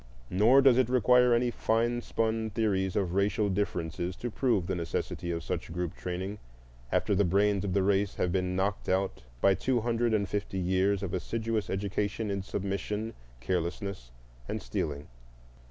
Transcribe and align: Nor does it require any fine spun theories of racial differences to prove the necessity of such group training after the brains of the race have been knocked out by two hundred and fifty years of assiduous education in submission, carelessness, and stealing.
Nor 0.31 0.63
does 0.63 0.79
it 0.79 0.89
require 0.89 1.31
any 1.31 1.51
fine 1.51 2.01
spun 2.01 2.49
theories 2.49 2.95
of 2.95 3.13
racial 3.13 3.49
differences 3.49 4.15
to 4.15 4.31
prove 4.31 4.65
the 4.65 4.73
necessity 4.73 5.29
of 5.29 5.43
such 5.43 5.71
group 5.71 5.93
training 5.93 6.39
after 6.91 7.13
the 7.13 7.23
brains 7.23 7.63
of 7.63 7.73
the 7.73 7.83
race 7.83 8.15
have 8.15 8.31
been 8.31 8.55
knocked 8.55 8.89
out 8.89 9.21
by 9.41 9.53
two 9.53 9.81
hundred 9.81 10.15
and 10.15 10.27
fifty 10.27 10.57
years 10.57 11.03
of 11.03 11.13
assiduous 11.13 11.69
education 11.69 12.31
in 12.31 12.41
submission, 12.41 13.13
carelessness, 13.41 14.09
and 14.49 14.59
stealing. 14.63 15.07